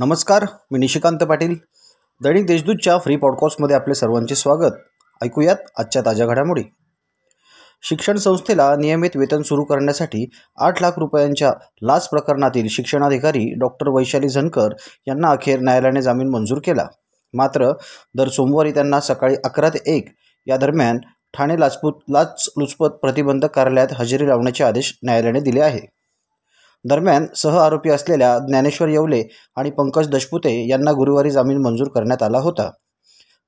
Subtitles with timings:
[0.00, 1.54] नमस्कार मी निशिकांत पाटील.
[2.22, 4.72] दैनिक देशदूतच्या फ्री पॉडकास्टमध्ये आपले सर्वांचे स्वागत.
[5.22, 6.62] ऐकूयात आजच्या ताज्या घडामोडी.
[7.82, 11.52] शिक्षण संस्थेला नियमित वेतन सुरू करण्यासाठी आठ लाख रुपयांच्या
[11.82, 14.68] लाच प्रकरणातील शिक्षणाधिकारी डॉक्टर वैशाली झनकर
[15.08, 16.86] यांना अखेर न्यायालयाने जामीन मंजूर केला.
[17.34, 17.72] मात्र
[18.14, 20.08] दर सोमवारी त्यांना सकाळी अकरा ते एक
[20.46, 20.98] या दरम्यान
[21.34, 25.97] ठाणे लाचपूत लाच लुचपत प्रतिबंधक कार्यालयात हजेरी लावण्याचे आदेश न्यायालयाने दिले आहे.
[26.88, 29.22] दरम्यान सह आरोपी असलेल्या ज्ञानेश्वर येवले
[29.56, 32.70] आणि पंकज दशपुते यांना गुरुवारी जामीन मंजूर करण्यात आला होता.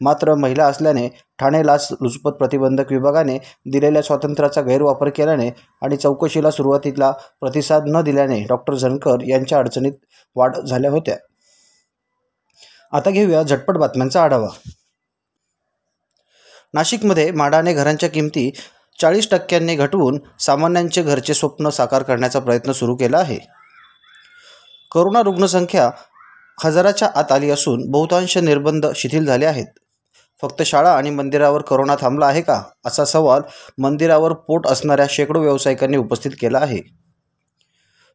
[0.00, 3.38] मात्र महिला असल्याने ठाणे लाच लुचपत प्रतिबंधक विभागाने
[3.72, 5.48] दिलेल्या स्वातंत्र्याचा गैरवापर केल्याने
[5.82, 9.92] आणि चौकशीला सुरुवातीला प्रतिसाद न दिल्याने डॉक्टर झनकर यांच्या अडचणीत
[10.36, 11.16] वाढ झाल्या होत्या.
[12.92, 14.48] आता घेऊया झटपट बातम्यांचा आढावा.
[16.74, 18.50] नाशिकमध्ये माडाने घरांच्या किमती
[18.98, 23.38] चाळीस टक्क्यांनी घटवून सामान्यांचे घरचे स्वप्न साकार करण्याचा प्रयत्न सुरू केला आहे.
[24.92, 25.90] करोना रुग्णसंख्या
[26.64, 29.66] हजाराच्या आत आली असून बहुतांश निर्बंध शिथिल झाले आहेत.
[30.42, 33.42] फक्त शाळा आणि मंदिरावर करोना थांबला आहे का असा सवाल
[33.78, 36.80] मंदिरावर पोट असणाऱ्या शेकडो व्यावसायिकांनी उपस्थित केला आहे.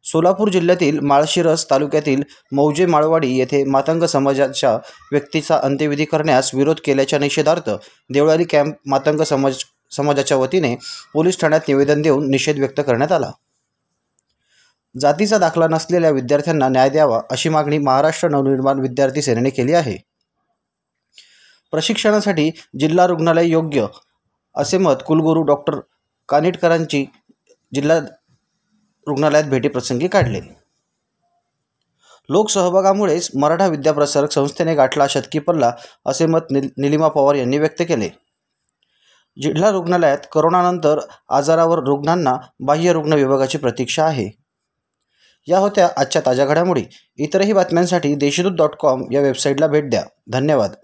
[0.04, 4.72] सोलापूर जिल्ह्यातील माळशिरस तालुक्यातील मौजे माळवाडी येथे मातंग समाजाच्या
[5.12, 7.70] व्यक्तीचा अंत्यविधी करण्यास विरोध केल्याच्या निषेधार्थ
[8.12, 9.58] देवळाली कॅम्प मातंग समाज
[9.96, 10.76] समाजाच्या वतीने
[11.12, 13.30] पोलीस ठाण्यात निवेदन देऊन निषेध व्यक्त करण्यात आला.
[15.00, 19.96] जातीचा दाखला नसलेल्या विद्यार्थ्यांना न्याय द्यावा अशी मागणी महाराष्ट्र नवनिर्माण विद्यार्थी सेनेने केली आहे.
[21.70, 23.86] प्रशिक्षणासाठी जिल्हा रुग्णालय योग्य
[24.56, 25.80] असे मत कुलगुरू डॉक्टर
[26.28, 27.04] कानिटकरांची
[27.74, 27.98] जिल्हा
[29.06, 30.40] रुग्णालयात भेटीप्रसंगी काढले.
[32.28, 35.72] लोकसहभागामुळेच मराठा विद्याप्रसारक संस्थेने गाठला शतकी पल्ला
[36.06, 38.08] असे मत निल निलिमा पवार यांनी व्यक्त केले.
[39.42, 44.30] जिल्हा रुग्णालयात करोनानंतर आजारावर रुग्णांना बाह्य रुग्ण विभागाची प्रतीक्षा आहे.
[45.48, 46.82] या होत्या आजच्या ताज्या घडामोडी.
[47.16, 50.04] इतरही बातम्यांसाठी देशदूत डॉट कॉम या वेबसाईटला भेट द्या.
[50.32, 50.74] धन्यवाद.